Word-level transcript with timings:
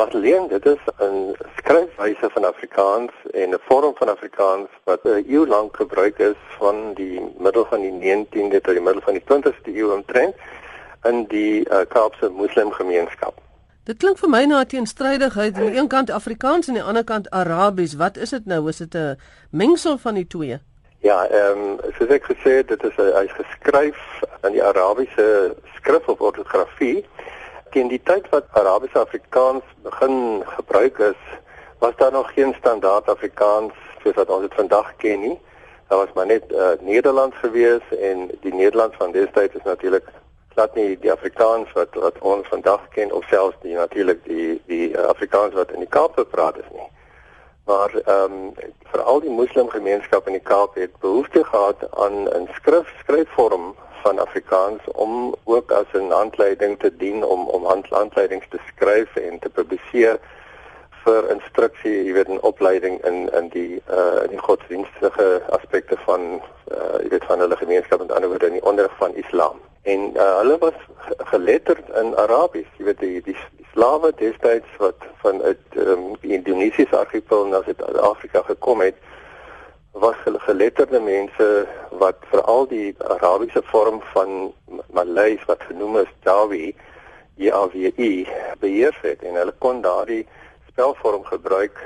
Madeleine, 0.00 0.48
dit 0.48 0.66
is 0.66 0.82
'n 0.98 1.36
skryfwyse 1.56 2.28
van 2.34 2.44
Afrikaans 2.44 3.12
en 3.42 3.48
'n 3.50 3.60
vorm 3.68 3.94
van 3.94 4.08
Afrikaans 4.08 4.68
wat 4.84 5.00
'n 5.04 5.24
eeu 5.28 5.46
lank 5.46 5.76
gebruik 5.76 6.18
is 6.18 6.40
van 6.58 6.94
die 6.94 7.20
middel 7.38 7.64
van 7.64 7.80
die 7.80 7.92
19de 7.92 8.60
tot 8.60 8.74
die 8.74 8.86
middel 8.88 9.02
van 9.02 9.12
die 9.12 9.24
20ste 9.30 9.70
eeu 9.74 9.92
omtrent 9.98 10.34
in 11.02 11.24
die 11.28 11.68
uh, 11.68 11.78
Kaapse 11.88 12.28
moslimgemeenskap. 12.28 13.34
Dit 13.84 13.96
klink 13.96 14.18
vir 14.18 14.28
my 14.28 14.44
na 14.44 14.60
'n 14.60 14.66
teenstrydigheid 14.66 15.56
aan 15.56 15.66
die 15.66 15.76
een 15.76 15.88
kant 15.88 16.10
Afrikaans 16.10 16.68
en 16.68 16.72
aan 16.72 16.80
die 16.80 16.88
ander 16.88 17.04
kant 17.04 17.30
Arabies. 17.30 17.94
Wat 17.94 18.16
is 18.16 18.30
dit 18.30 18.46
nou? 18.46 18.68
Is 18.68 18.76
dit 18.76 18.94
'n 18.94 19.18
mengsel 19.50 19.98
van 19.98 20.14
die 20.14 20.26
twee? 20.26 20.58
Ja, 20.98 21.26
ehm 21.26 21.58
um, 21.58 21.78
soos 21.98 22.08
ek 22.08 22.24
gesê 22.24 22.50
het, 22.60 22.68
dit 22.68 22.82
is 22.84 22.96
hy's 22.96 23.32
geskryf 23.32 23.98
in 24.42 24.52
die 24.52 24.64
Arabiese 24.64 25.56
skrif 25.74 26.08
of 26.08 26.20
ortografie 26.20 27.04
teen 27.70 27.88
die 27.88 28.02
tyd 28.02 28.28
wat 28.30 28.48
Arabiese 28.58 28.98
Afrikaans 28.98 29.64
begin 29.82 30.42
gebruik 30.46 30.98
is, 30.98 31.20
was 31.78 31.96
daar 31.96 32.12
nog 32.12 32.32
geen 32.34 32.54
standaard 32.58 33.08
Afrikaans 33.08 33.72
soos 34.02 34.14
wat 34.14 34.30
ons 34.30 34.40
dit 34.46 34.54
vandag 34.54 34.96
ken 34.96 35.20
nie. 35.20 35.38
Daar 35.88 35.98
was 35.98 36.12
maar 36.14 36.26
net 36.26 36.44
uh, 36.52 36.68
Nederlands 36.80 37.36
gewees 37.36 37.82
en 38.00 38.30
die 38.40 38.54
Nederlands 38.54 38.96
van 38.96 39.12
destyds 39.12 39.54
is 39.54 39.64
natuurlik 39.64 40.06
glad 40.54 40.74
nie 40.74 40.98
die 40.98 41.12
Afrikaans 41.12 41.72
wat 41.72 41.94
wat 41.94 42.18
ons 42.18 42.48
vandag 42.48 42.88
ken 42.94 43.12
of 43.12 43.24
selfs 43.30 43.56
die 43.62 43.74
natuurlik 43.74 44.24
die 44.24 44.60
die 44.66 44.90
uh, 44.90 45.04
Afrikaans 45.12 45.54
wat 45.54 45.72
in 45.72 45.84
die 45.84 45.88
Kaap 45.88 46.14
gepraat 46.14 46.58
is 46.58 46.70
nie. 46.72 46.88
Maar 47.64 47.94
ehm 47.94 48.32
um, 48.32 48.54
veral 48.90 49.20
die 49.20 49.30
moslimgemeenskap 49.30 50.26
in 50.26 50.32
die 50.32 50.42
Kaap 50.42 50.74
het 50.74 50.98
behoefte 51.00 51.44
gehad 51.44 51.86
aan 51.90 52.28
'n 52.28 52.48
skrif 52.52 52.88
skryfvorm 53.00 53.74
van 54.02 54.18
Afrikaans 54.18 54.82
om 54.92 55.34
ook 55.44 55.72
as 55.72 55.86
'n 55.92 56.10
handleiding 56.10 56.78
te 56.78 56.96
dien 56.96 57.24
om 57.24 57.48
om 57.48 57.64
handleidings 57.90 58.48
te 58.48 58.58
skryf 58.66 59.16
en 59.16 59.38
te 59.38 59.50
publiseer 59.50 60.18
vir 61.04 61.30
instruksie, 61.32 62.04
jy 62.04 62.12
weet 62.12 62.28
'n 62.28 62.42
opleiding 62.50 63.04
in 63.04 63.28
in 63.38 63.48
die 63.48 63.82
uh 63.98 64.22
in 64.24 64.30
die 64.30 64.44
godsdienstige 64.48 65.42
aspekte 65.48 65.96
van 66.06 66.40
uh 66.76 66.96
jy 67.02 67.08
weet 67.08 67.24
van 67.24 67.38
hulle 67.38 67.56
gemeenskap 67.56 68.00
en 68.00 68.10
ander 68.10 68.28
woorde 68.28 68.46
in 68.46 68.58
die 68.58 68.68
onderrig 68.70 68.96
van 68.96 69.14
Islam. 69.14 69.60
En 69.82 70.00
uh 70.16 70.36
hulle 70.40 70.58
was 70.58 70.78
geletterd 71.32 71.88
in 72.02 72.16
Arabies, 72.16 72.70
jy 72.76 72.84
weet 72.84 73.00
die, 73.00 73.22
die 73.22 73.36
slawe 73.72 74.12
destyds 74.16 74.76
wat 74.78 75.06
van 75.22 75.42
uit 75.42 75.76
um, 75.76 76.16
die 76.20 76.32
Indonesiese 76.32 76.96
argipel 76.96 77.46
na 77.46 77.62
Suid-Afrika 77.62 78.42
gekom 78.42 78.80
het 78.80 78.96
was 79.92 80.16
geletterde 80.24 81.00
mense 81.00 81.66
wat 81.90 82.16
veral 82.30 82.66
die 82.68 82.94
Arabiese 82.98 83.62
vorm 83.62 84.00
van 84.12 84.52
Malays 84.90 85.44
wat 85.46 85.62
genoem 85.68 85.96
is 85.96 86.12
Jawi 86.22 86.74
JAWI 87.34 88.28
beheer 88.58 88.98
het 89.02 89.22
en 89.22 89.34
hulle 89.34 89.54
kon 89.58 89.80
daardie 89.80 90.26
spelvorm 90.68 91.24
gebruik 91.24 91.78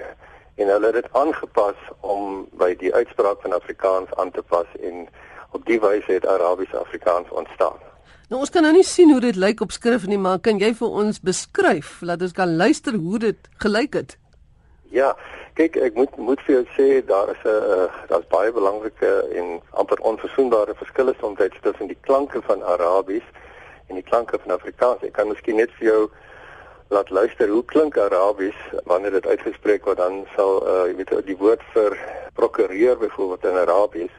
en 0.55 0.69
hulle 0.69 0.87
het 0.87 0.95
dit 1.03 1.13
aangepas 1.13 1.79
om 2.01 2.47
by 2.59 2.75
die 2.79 2.95
uitspraak 2.95 3.41
van 3.43 3.53
Afrikaans 3.53 4.15
aan 4.15 4.31
te 4.31 4.43
pas 4.43 4.67
en 4.81 5.09
op 5.51 5.65
die 5.67 5.81
wyse 5.81 6.13
het 6.13 6.27
Arabiese 6.27 6.77
Afrikaans 6.79 7.31
ontstaan. 7.31 7.94
Nou 8.35 8.41
ons 8.43 8.51
kan 8.51 8.65
nou 8.67 8.73
nie 8.75 8.83
sien 8.83 9.13
hoe 9.15 9.21
dit 9.23 9.37
lyk 9.39 9.61
op 9.63 9.71
skrif 9.71 10.09
nie, 10.11 10.17
maar 10.19 10.41
kan 10.43 10.59
jy 10.59 10.73
vir 10.75 10.95
ons 11.01 11.21
beskryf 11.23 12.01
laat 12.03 12.23
ons 12.27 12.33
kan 12.35 12.57
luister 12.59 12.97
hoe 12.99 13.21
dit 13.23 13.47
gelyk 13.63 13.95
het? 13.95 14.17
Ja, 14.91 15.13
kyk 15.55 15.79
ek 15.79 15.95
moet 15.95 16.17
moet 16.19 16.43
vir 16.43 16.57
jou 16.57 16.65
sê 16.75 16.89
daar 17.07 17.31
is 17.31 17.45
'n 17.45 17.69
uh, 17.77 17.87
daar's 18.11 18.27
baie 18.35 18.51
belangrike 18.51 19.13
en 19.39 19.63
amper 19.71 20.03
onverzoenbare 20.11 20.75
verskille 20.75 21.15
soms 21.21 21.39
tussen 21.63 21.87
die 21.87 22.01
klanke 22.01 22.43
van 22.43 22.65
Arabies 22.65 23.23
en 23.87 23.95
die 23.95 24.09
klanke 24.11 24.39
van 24.43 24.51
Afrikaans. 24.59 25.07
Ek 25.07 25.13
kan 25.13 25.29
miskien 25.29 25.57
net 25.57 25.71
vir 25.79 25.87
jou 25.87 26.11
laat 26.89 27.11
luister 27.11 27.49
hoe 27.49 27.65
klink 27.65 27.97
Arabies 27.97 28.59
wanneer 28.85 29.13
dit 29.13 29.27
uitgespreek 29.27 29.85
word 29.85 29.99
dan 29.99 30.27
sal 30.35 30.67
uh, 30.67 30.91
jy 30.91 30.97
weet 30.97 31.27
die 31.27 31.39
woord 31.39 31.63
vir 31.73 31.99
prokureur 32.35 32.99
byvoorbeeld 32.99 33.45
in 33.45 33.63
Arabies 33.63 34.15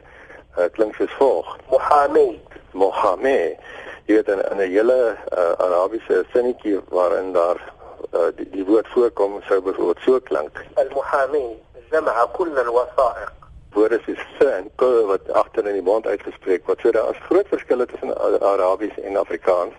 uh, 0.56 0.72
klink 0.72 0.94
soos 0.94 1.12
volg. 1.20 1.58
Mohammed, 1.68 2.40
Mohammed. 2.72 3.60
Jy 4.06 4.14
weet 4.14 4.28
in 4.28 4.38
'n 4.38 4.58
hele 4.70 5.16
uh, 5.34 5.52
Arabiese 5.58 6.24
sinnetjie 6.32 6.80
waarin 6.88 7.32
daar 7.32 7.58
uh, 8.14 8.28
die, 8.36 8.46
die 8.50 8.64
woord 8.64 8.86
voorkom 8.88 9.40
sou 9.48 9.60
byvoorbeeld 9.60 9.98
so 10.04 10.20
klink. 10.20 10.62
Al-Muhami 10.74 11.58
jama'a 11.90 12.26
kull 12.36 12.58
al-wasa'iq. 12.62 13.32
Woorde 13.74 13.98
soos 14.04 14.22
se 14.38 14.46
en 14.48 14.70
ko 14.76 15.06
wat 15.10 15.26
agter 15.32 15.66
in 15.66 15.72
die 15.80 15.82
mond 15.82 16.06
uitgespreek 16.06 16.66
word. 16.66 16.80
So 16.80 16.90
daar 16.94 17.10
is 17.10 17.26
groot 17.26 17.50
verskille 17.50 17.86
tussen 17.86 18.14
Arabies 18.40 18.94
en 19.02 19.16
Afrikaans. 19.16 19.74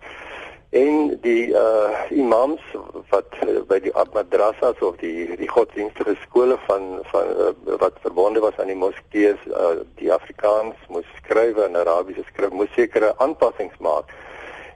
En 0.69 1.17
die 1.21 1.47
uh 1.47 2.11
imams 2.11 2.61
wat 3.09 3.35
uh, 3.47 3.61
by 3.67 3.79
die 3.79 3.93
madrassas 4.13 4.79
of 4.83 4.97
die 4.99 5.35
die 5.39 5.47
godsdienstige 5.47 6.15
skole 6.25 6.57
van 6.65 6.99
van 7.11 7.29
uh, 7.39 7.77
wat 7.79 7.95
verbonde 8.03 8.39
was 8.43 8.57
aan 8.59 8.67
die 8.67 8.75
moskeeë 8.75 9.37
uh, 9.47 9.79
die 9.95 10.11
Afrikaans 10.11 10.75
moes 10.91 11.07
skryf 11.21 11.55
en 11.63 11.79
Arabiese 11.79 12.25
skryf 12.27 12.51
moes 12.51 12.73
sekere 12.75 13.13
aanpassings 13.23 13.79
maak. 13.79 14.11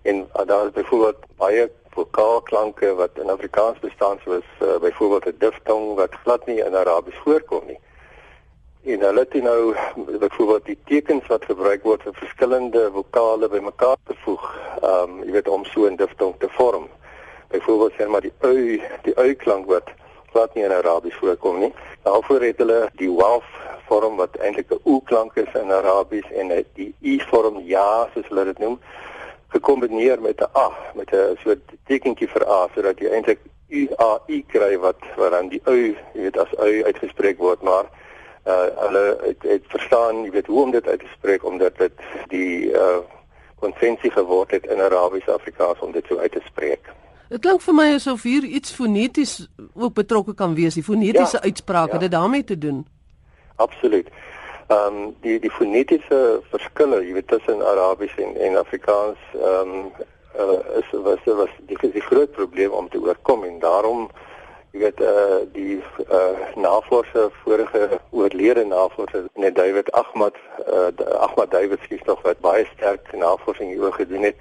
En 0.03 0.23
uh, 0.23 0.45
daar 0.47 0.65
is 0.65 0.71
byvoorbeeld 0.79 1.27
baie 1.35 1.69
vokaalklanke 1.91 2.95
wat 2.95 3.19
in 3.19 3.29
Afrikaans 3.29 3.79
bestaan 3.79 4.19
soos 4.23 4.47
uh, 4.63 4.79
byvoorbeeld 4.79 5.25
'n 5.25 5.39
diftong 5.43 5.95
wat 5.95 6.15
glad 6.23 6.45
nie 6.45 6.63
in 6.63 6.75
Arabies 6.75 7.19
voorkom 7.23 7.67
nie. 7.67 7.79
En 8.83 8.99
hulle 8.99 9.19
het 9.19 9.43
nou 9.43 9.75
byvoorbeeld 10.19 10.65
die 10.65 10.77
tekens 10.85 11.27
wat 11.27 11.45
gebruik 11.45 11.83
word 11.83 12.01
vir 12.01 12.13
verskillende 12.17 12.87
vokale 12.93 13.49
bymekaar 13.49 13.97
te 14.09 14.15
voeg, 14.23 14.47
ehm 14.81 15.09
um, 15.09 15.23
jy 15.23 15.31
weet 15.31 15.47
om 15.47 15.65
so 15.65 15.85
'n 15.85 15.95
diftong 15.95 16.33
te 16.39 16.49
vorm. 16.49 16.87
Byvoorbeeld 17.47 17.93
sê 17.93 18.07
maar 18.07 18.21
die 18.21 18.33
u, 18.41 18.81
die 19.03 19.13
u 19.17 19.33
klank 19.33 19.65
wat 19.65 19.91
glad 20.31 20.55
nie 20.55 20.63
in 20.63 20.71
Arabies 20.71 21.15
voorkom 21.15 21.59
nie. 21.59 21.73
Daarvoor 22.03 22.41
het 22.41 22.57
hulle 22.57 22.89
die 22.95 23.11
waf 23.11 23.45
vorm 23.87 24.15
wat 24.15 24.35
eintlik 24.35 24.71
'n 24.71 24.81
u 24.85 24.99
klank 25.05 25.35
is 25.35 25.53
in 25.61 25.71
Arabies 25.71 26.31
en 26.31 26.65
die 26.73 26.93
i 27.01 27.19
vorm 27.29 27.59
ja 27.59 28.09
soos 28.13 28.27
hulle 28.27 28.45
dit 28.45 28.59
noem 28.59 28.79
gekombineer 29.47 30.21
met 30.21 30.41
'n 30.41 30.49
a 30.55 30.67
met 30.95 31.13
'n 31.13 31.37
soort 31.43 31.65
tekentjie 31.87 32.27
vir 32.27 32.47
a 32.47 32.67
sodat 32.73 32.99
jy 32.99 33.09
eintlik 33.09 33.39
u 33.69 33.87
a 33.99 34.19
i 34.27 34.45
kry 34.47 34.77
wat 34.77 35.01
wat 35.17 35.31
dan 35.31 35.49
die 35.49 35.61
u 35.65 35.95
jy 36.13 36.21
weet 36.21 36.37
as 36.37 36.51
u 36.51 36.83
uitgespreek 36.83 37.37
word 37.37 37.61
maar 37.61 37.85
uh 38.45 38.67
hulle 38.75 39.17
het, 39.21 39.43
het 39.43 39.63
verstaan 39.67 40.23
jy 40.23 40.31
weet 40.31 40.47
hoe 40.47 40.63
om 40.63 40.71
dit 40.71 40.87
uit 40.87 40.99
te 40.99 41.11
spreek 41.13 41.45
omdat 41.45 41.77
dit 41.77 42.05
die 42.27 42.71
uh 42.71 43.01
konsensie 43.61 44.11
geword 44.11 44.51
het 44.51 44.65
in 44.65 44.81
Arabies 44.81 45.27
Afrikaans 45.29 45.79
om 45.79 45.91
dit 45.91 46.05
so 46.09 46.17
uit 46.17 46.31
te 46.31 46.41
spreek. 46.45 46.89
Dit 47.29 47.43
klink 47.45 47.61
vir 47.61 47.75
my 47.77 47.85
asof 47.95 48.23
hier 48.25 48.43
iets 48.43 48.73
foneties 48.73 49.35
ook 49.73 49.93
betrokke 49.93 50.33
kan 50.33 50.55
wees, 50.57 50.73
die 50.73 50.83
fonetiese 50.83 51.37
ja, 51.37 51.43
uitsprake, 51.43 51.93
ja. 51.93 51.99
dit 51.99 52.11
daarmee 52.11 52.43
te 52.43 52.57
doen. 52.57 52.87
Absoluut. 53.55 54.09
Ehm 54.67 54.97
um, 54.97 55.15
die 55.21 55.37
die 55.39 55.51
fonetiese 55.51 56.41
verskille, 56.49 57.03
jy 57.05 57.13
weet 57.13 57.27
tussen 57.27 57.61
Arabies 57.61 58.15
en 58.17 58.35
en 58.47 58.57
Afrikaans 58.57 59.19
ehm 59.37 59.77
um, 59.77 59.91
uh, 60.39 60.79
is 60.79 60.91
was 60.91 61.23
was 61.25 61.53
die 61.69 61.77
die 61.91 62.07
groot 62.09 62.31
probleem 62.31 62.71
om 62.71 62.89
te 62.89 63.01
oorkom 63.01 63.43
en 63.43 63.59
daarom 63.59 64.09
jy 64.71 64.79
weet 64.79 65.01
eh 65.01 65.07
uh, 65.07 65.41
die 65.53 65.83
eh 66.07 66.15
uh, 66.17 66.55
navorser 66.55 67.29
vorige 67.43 67.99
oorlede 68.09 68.65
navorser 68.65 69.23
net 69.35 69.55
David 69.55 69.91
Ahmad 69.91 70.35
eh 70.65 70.87
uh, 70.99 71.19
Ahmad 71.27 71.51
David 71.51 71.79
skiet 71.83 72.05
nog 72.05 72.21
wat 72.21 72.39
baie 72.39 72.65
sterk 72.75 73.13
navorsing 73.13 73.69
hieroor 73.69 73.93
gedoen 73.93 74.23
het 74.23 74.35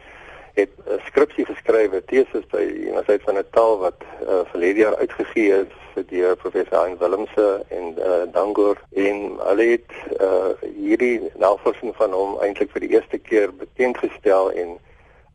het 0.55 0.71
'n 0.87 1.01
skripsie 1.07 1.45
geskryf, 1.45 1.93
'n 1.93 2.03
teses 2.07 2.47
by 2.47 2.63
Universiteit 2.63 3.23
van 3.23 3.35
Natal 3.35 3.79
wat 3.79 3.99
uh, 4.23 4.41
verlede 4.45 4.81
jaar 4.81 4.97
uitgegee 4.97 5.51
is 5.61 6.07
deur 6.07 6.37
professor 6.37 6.85
Hein 6.85 6.99
Willemse 6.99 7.65
en 7.69 7.95
uh, 7.99 8.33
Dangor. 8.33 8.77
En 8.93 9.17
hulle 9.39 9.67
het 9.77 9.91
uh, 10.21 10.53
hierdie 10.77 11.31
navorsing 11.35 11.97
van 11.97 12.13
hom 12.13 12.39
eintlik 12.41 12.71
vir 12.71 12.81
die 12.81 12.91
eerste 12.91 13.19
keer 13.19 13.55
bekend 13.55 13.99
gestel 13.99 14.53
en 14.53 14.79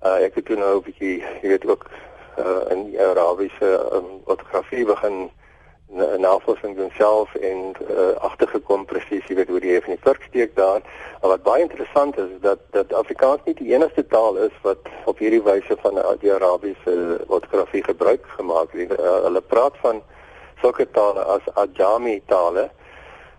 uh, 0.06 0.24
ek 0.26 0.36
het 0.36 0.46
toe 0.46 0.58
nou 0.58 0.78
'n 0.78 0.84
bietjie 0.84 1.24
jy 1.42 1.48
weet 1.48 1.68
ook 1.68 1.86
uh, 2.38 2.72
in 2.72 3.00
Arabiese 3.00 3.72
um, 3.94 4.22
ortografie 4.26 4.86
begin 4.86 5.30
navorsing 6.18 6.76
doen 6.76 6.92
self 6.94 7.36
en 7.36 7.74
uh, 7.90 8.16
agtergekom 8.18 8.86
presies 8.86 9.28
weet 9.28 9.48
hoe 9.48 9.60
die 9.60 9.74
hef 9.74 9.86
in 9.86 9.96
die 9.96 10.04
vurk 10.04 10.24
steek 10.28 10.56
daar. 10.56 10.82
Maar 11.22 11.30
wat 11.30 11.44
baie 11.44 11.62
interessant 11.62 12.18
is, 12.18 12.32
dat 12.42 12.60
dat 12.72 12.94
Afrikaans 12.94 13.46
nie 13.46 13.54
die 13.54 13.74
enigste 13.74 14.06
taal 14.08 14.38
is 14.38 14.56
wat 14.62 14.90
op 15.06 15.18
hierdie 15.18 15.44
wyse 15.44 15.78
van 15.82 16.00
die 16.20 16.34
Arabiese 16.34 17.22
ortografie 17.28 17.84
gebruik 17.84 18.26
gemaak 18.38 18.74
word. 18.74 18.98
Uh, 19.00 19.14
hulle 19.28 19.42
praat 19.42 19.78
van 19.84 20.02
sulke 20.62 20.90
tale 20.92 21.24
as 21.38 21.48
Ajami 21.54 22.22
tale. 22.26 22.70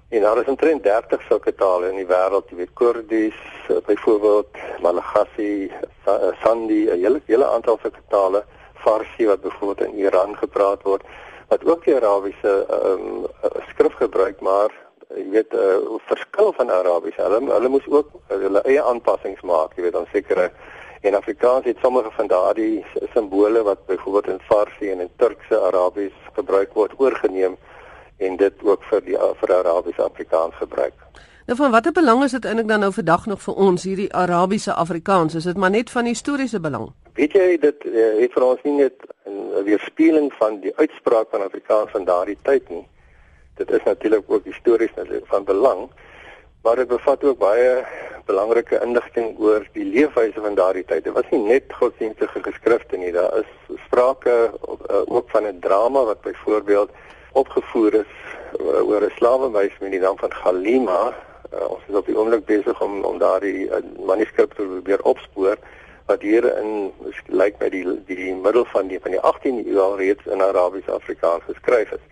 En 0.08 0.22
daar 0.22 0.38
is 0.38 0.46
omtrent 0.48 0.82
30 0.82 1.22
sulke 1.28 1.54
tale 1.54 1.90
in 1.90 1.96
die 1.98 2.06
wêreld, 2.06 2.50
jy 2.50 2.60
weet 2.62 2.76
Kurdies, 2.78 3.38
uh, 3.68 3.80
byvoorbeeld 3.86 4.60
Malagasy, 4.80 5.70
Sandi, 6.42 6.86
'n 6.86 7.02
hele 7.02 7.20
hele 7.26 7.46
aantal 7.46 7.78
sulke 7.82 8.04
tale, 8.08 8.44
Farsi 8.86 9.26
wat 9.26 9.42
byvoorbeeld 9.42 9.88
in 9.88 9.98
Iran 10.06 10.36
gepraat 10.38 10.82
word 10.86 11.02
wat 11.50 11.64
ook 11.66 11.84
die 11.84 11.94
Arabiese 11.94 12.54
um, 12.70 13.26
skrif 13.70 13.98
gebruik 13.98 14.40
maar 14.40 14.70
jy 15.14 15.28
weet 15.30 15.52
'n 15.52 15.58
uh, 15.58 15.98
verskil 16.06 16.52
van 16.52 16.70
Arabies. 16.70 17.16
Hulle 17.16 17.38
hulle 17.52 17.68
moes 17.68 17.86
ook 17.88 18.08
hulle 18.28 18.62
eie 18.62 18.82
aanpassings 18.82 19.40
maak, 19.40 19.76
jy 19.76 19.82
weet, 19.82 19.98
dan 19.98 20.08
sekere 20.12 20.50
En 21.06 21.14
Afrikaans 21.14 21.64
het 21.64 21.76
sommige 21.82 22.10
van 22.10 22.26
daardie 22.26 22.84
simbole 23.12 23.62
wat 23.62 23.86
byvoorbeeld 23.86 24.26
in 24.26 24.40
Farsi 24.40 24.90
en 24.90 25.00
in 25.00 25.10
Turkse 25.16 25.60
Arabies 25.60 26.12
gebruik 26.32 26.72
word 26.72 26.92
oorgeneem 26.96 27.56
en 28.16 28.36
dit 28.36 28.54
ook 28.62 28.82
vir 28.90 29.04
die 29.04 29.18
vir 29.40 29.52
Arabiese 29.54 30.02
Afrikaans 30.02 30.54
gebruik. 30.54 30.94
Nou 31.46 31.58
van 31.58 31.70
watter 31.70 31.92
belang 31.92 32.24
is 32.24 32.32
dit 32.34 32.44
eintlik 32.44 32.66
dan 32.66 32.80
nou 32.82 32.92
vandag 32.92 33.26
nog 33.30 33.38
vir 33.42 33.54
ons 33.54 33.84
hierdie 33.86 34.08
Arabiese 34.10 34.72
Afrikaans? 34.74 35.34
Is 35.38 35.44
dit 35.46 35.56
maar 35.56 35.70
net 35.70 35.90
van 35.94 36.04
historiese 36.10 36.58
belang? 36.60 36.88
Weet 37.14 37.36
jy 37.38 37.44
dit 37.62 37.84
uh, 37.86 38.06
het 38.18 38.32
vir 38.34 38.46
ons 38.46 38.64
nie 38.66 38.72
net 38.80 39.04
'n 39.30 39.62
weerspieëling 39.68 40.32
van 40.40 40.58
die 40.64 40.72
uitspraak 40.76 41.30
van 41.30 41.44
Afrikaans 41.44 41.92
van 41.94 42.04
daardie 42.04 42.36
tyd 42.42 42.66
nie. 42.68 42.82
Dit 43.62 43.70
is 43.70 43.84
natuurlik 43.84 44.24
ook 44.26 44.44
histories 44.44 44.90
van 45.30 45.44
belang, 45.44 45.86
maar 46.62 46.76
dit 46.76 46.88
bevat 46.88 47.24
ook 47.24 47.38
baie 47.38 47.84
belangrike 48.26 48.80
inligting 48.82 49.38
oor 49.38 49.68
die 49.72 49.86
leefwyse 49.86 50.40
van 50.40 50.54
daardie 50.54 50.84
tyd. 50.84 51.04
Dit 51.04 51.14
was 51.14 51.30
nie 51.30 51.44
net 51.46 51.70
godsdienstige 51.78 52.42
geskrifte 52.42 52.96
nie, 52.96 53.12
daar 53.12 53.38
is 53.38 53.78
sprake 53.86 54.50
uh, 54.50 55.06
ook 55.06 55.30
van 55.30 55.46
'n 55.46 55.60
drama 55.60 56.04
wat 56.04 56.20
byvoorbeeld 56.20 56.90
opgevoer 57.32 57.94
is 57.94 58.12
uh, 58.58 58.88
oor 58.88 59.06
'n 59.06 59.14
slawemeis 59.14 59.78
met 59.80 59.90
die 59.90 60.00
naam 60.00 60.18
van 60.18 60.34
Galima. 60.34 61.14
Uh, 61.56 61.70
ons 61.70 61.82
is 61.88 61.96
op 61.96 62.06
die 62.06 62.16
oomblik 62.18 62.44
besig 62.44 62.80
om 62.84 63.04
om 63.04 63.18
daardie 63.18 63.68
uh, 63.68 63.80
manuskrip 64.04 64.52
te 64.54 64.62
probeer 64.62 65.02
opspoor 65.02 65.56
wat 66.06 66.22
hier 66.22 66.44
in 66.58 66.92
lyk 67.26 67.56
met 67.58 67.72
die 67.72 67.84
die 68.10 68.34
middel 68.34 68.66
van 68.72 68.90
die 68.92 69.00
van 69.00 69.14
die 69.16 69.22
18de 69.30 69.64
eeu 69.70 69.78
al 69.80 69.96
reeds 69.96 70.26
in 70.26 70.42
Arabies 70.42 70.88
Afrikaans 70.88 71.46
geskryf 71.48 71.94
is. 71.96 72.04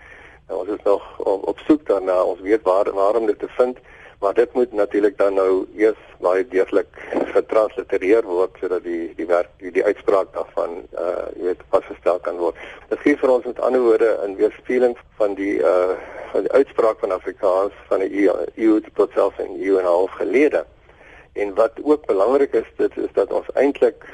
Nou, 0.48 0.60
ons 0.60 0.70
is 0.76 0.82
nog 0.84 1.04
op, 1.18 1.44
op 1.48 1.58
soek 1.66 1.86
daarna, 1.86 2.22
ons 2.22 2.40
weet 2.40 2.62
waar 2.62 2.90
waarom 2.92 3.26
dit 3.26 3.38
te 3.38 3.50
vind 3.58 3.78
maar 4.24 4.34
dit 4.34 4.52
moet 4.52 4.72
natuurlik 4.72 5.18
dan 5.18 5.34
nou 5.34 5.66
eers 5.76 6.00
baie 6.24 6.46
deeglik 6.48 7.00
getranslitereer 7.34 8.24
word 8.24 8.56
sodat 8.60 8.80
die 8.88 9.10
die 9.18 9.26
werk 9.28 9.50
die, 9.60 9.72
die 9.76 9.84
uitspraak 9.84 10.30
daarvan 10.32 10.78
uh 11.02 11.26
jy 11.36 11.50
weet 11.50 11.64
vasgestel 11.74 12.22
kan 12.24 12.40
word. 12.40 12.56
Dit 12.88 13.02
gee 13.04 13.18
vir 13.20 13.32
ons 13.34 13.44
met 13.50 13.60
ander 13.68 13.84
woorde 13.84 14.08
'n 14.24 14.38
weerspieëling 14.40 14.96
van 15.20 15.36
die 15.40 15.58
uh 15.72 15.92
van 16.32 16.48
die 16.48 16.54
uitspraak 16.60 17.04
van 17.04 17.12
Afrikaans 17.18 17.76
van 17.90 18.00
die 18.00 18.24
EU 18.56 18.80
tot 18.94 19.12
selfs 19.18 19.44
in 19.44 19.60
EU 19.60 19.76
en 19.82 19.90
al 19.92 20.08
gelede. 20.16 20.64
En 21.32 21.54
wat 21.60 21.76
ook 21.82 22.06
belangrik 22.06 22.52
is 22.64 22.70
dit 22.80 22.96
is 22.96 23.12
dat 23.12 23.32
ons 23.32 23.52
eintlik 23.52 24.08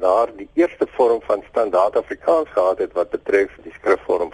daar 0.00 0.28
die 0.36 0.48
eerste 0.54 0.86
vorm 0.96 1.20
van 1.28 1.44
standaard 1.50 1.96
Afrikaans 1.96 2.48
gehad 2.56 2.78
het 2.78 2.92
wat 2.92 3.10
betref 3.10 3.50
die 3.62 3.76
skrifvorm. 3.76 4.32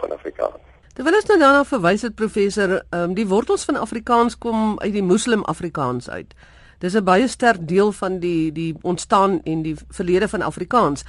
Terwyl 1.01 1.17
ons 1.17 1.31
nou 1.31 1.37
daarna 1.41 1.61
verwys 1.65 2.03
het 2.05 2.13
professor, 2.13 2.75
um, 2.93 3.15
die 3.17 3.25
wortels 3.25 3.63
van 3.65 3.79
Afrikaans 3.81 4.35
kom 4.37 4.75
uit 4.83 4.93
die 4.93 5.03
Moslem 5.03 5.41
Afrikaans 5.49 6.11
uit. 6.13 6.35
Dis 6.85 6.93
'n 6.93 7.05
baie 7.05 7.29
sterk 7.29 7.63
deel 7.69 7.93
van 7.93 8.19
die 8.21 8.53
die 8.53 8.77
ontstaan 8.83 9.41
en 9.45 9.63
die 9.63 9.75
verlede 9.89 10.29
van 10.29 10.43
Afrikaans. 10.43 11.05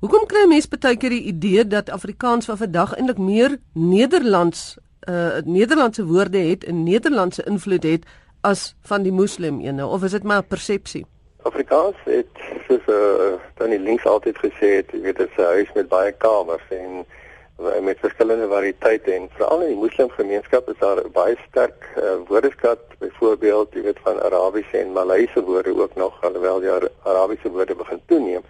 Hoekom 0.00 0.24
kry 0.26 0.46
mense 0.48 0.68
baie 0.68 0.96
keer 0.96 1.10
die 1.10 1.28
idee 1.28 1.66
dat 1.66 1.90
Afrikaans 1.90 2.46
van 2.46 2.56
vandag 2.56 2.96
eintlik 2.96 3.18
meer 3.18 3.58
Nederlands 3.74 4.78
uh 5.08 5.44
Nederlandse 5.44 6.04
woorde 6.04 6.38
het 6.38 6.64
en 6.64 6.82
Nederlandse 6.82 7.44
invloed 7.44 7.82
het 7.82 8.06
as 8.40 8.74
van 8.80 9.02
die 9.02 9.12
Moslem 9.12 9.60
ene 9.60 9.86
of 9.86 10.02
is 10.04 10.10
dit 10.10 10.22
maar 10.22 10.42
persepsie? 10.42 11.06
Afrikaans 11.42 11.96
het 12.04 12.32
soos 12.68 12.88
uh 12.88 13.36
dan 13.54 13.70
die 13.70 13.80
links 13.80 14.06
altyd 14.06 14.38
gesê 14.38 14.80
het, 14.80 14.90
jy 14.92 15.00
weet 15.00 15.16
dit 15.16 15.28
is 15.28 15.36
'n 15.36 15.42
huis 15.42 15.68
met 15.74 15.88
baie 15.88 16.12
kamers 16.12 16.68
en 16.70 17.04
met 17.56 17.98
verskillende 17.98 18.48
variëteite 18.48 19.12
en 19.12 19.28
veral 19.36 19.60
in 19.62 19.68
die 19.68 19.82
moslimgemeenskap 19.82 20.68
is 20.68 20.78
daar 20.78 21.00
baie 21.14 21.36
sterk 21.48 21.86
uh, 21.96 22.16
woordeskat 22.26 22.80
byvoorbeeld 22.98 23.76
jy 23.78 23.82
weet 23.82 24.00
van 24.02 24.18
Arabiese 24.26 24.78
en 24.78 24.92
Maleise 24.92 25.42
woorde 25.42 25.74
ook 25.82 25.94
nog 25.94 26.18
alhoewel 26.24 26.60
die 26.60 26.70
Arabiese 27.02 27.50
woorde 27.50 27.74
begin 27.74 28.00
toeneem 28.06 28.42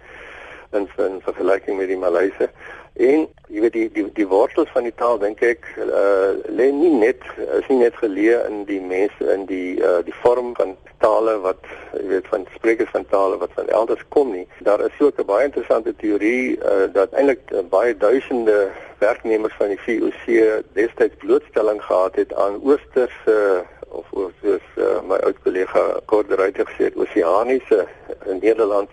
in, 0.75 0.89
in 1.05 1.21
vergelyking 1.25 1.77
met 1.77 1.87
die 1.87 1.99
Maleise. 1.99 2.49
En 2.95 3.25
jy 3.51 3.59
weet 3.59 3.73
die 3.75 3.89
die 3.91 4.05
die 4.15 4.27
wortels 4.27 4.69
van 4.71 4.85
die 4.87 4.93
taal 4.95 5.17
dink 5.19 5.41
ek 5.43 5.65
uh, 5.83 6.31
lê 6.47 6.69
nie 6.71 6.93
net 6.95 7.25
is 7.57 7.67
nie 7.67 7.81
net 7.81 7.97
geleë 7.99 8.37
in 8.47 8.63
die 8.69 8.79
mense 8.79 9.27
in 9.33 9.43
die 9.49 9.75
uh, 9.83 9.99
die 10.07 10.15
vorm 10.21 10.53
van 10.55 10.77
tale 11.03 11.35
wat 11.43 11.59
jy 11.91 12.05
weet 12.13 12.29
van 12.31 12.47
sprekers 12.55 12.93
van 12.95 13.03
tale 13.11 13.37
wat 13.41 13.51
van 13.59 13.67
elders 13.67 14.05
kom 14.15 14.31
nie. 14.31 14.47
Daar 14.63 14.79
is 14.87 14.95
so 14.97 15.11
'n 15.11 15.27
baie 15.27 15.49
interessante 15.51 15.95
teorie 15.95 16.55
uh, 16.55 16.87
dat 16.93 17.11
eintlik 17.11 17.43
uh, 17.51 17.67
baie 17.69 17.97
duisende 17.97 18.71
werknemers 19.03 19.55
van 19.59 19.75
die 19.75 19.81
VOC 19.85 20.25
destyds 20.73 21.19
blootstelling 21.19 21.81
gehad 21.83 22.15
het 22.15 22.33
aan 22.33 22.61
oosterse 22.63 23.65
of 23.89 24.07
soos 24.41 24.65
uh, 24.77 25.01
my 25.07 25.17
oud 25.27 25.37
kollega 25.43 25.83
Korderuiter 26.05 26.67
gesê 26.67 26.89
het 26.89 26.95
oseaniese 26.95 27.85
in 28.25 28.39
Nederland 28.41 28.89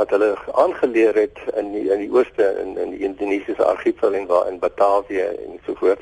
wat 0.00 0.10
hulle 0.16 0.34
aangeleer 0.52 1.14
het 1.14 1.38
in 1.60 1.72
die, 1.74 1.86
in 1.92 2.00
die 2.04 2.12
ooste 2.12 2.46
in 2.62 2.76
in 2.80 2.94
die 2.96 3.02
Indonesiese 3.04 3.64
argipel 3.64 4.14
en 4.16 4.26
waar 4.26 4.48
in 4.48 4.58
Batavië 4.58 5.26
en 5.28 5.58
so 5.66 5.74
voort. 5.82 6.00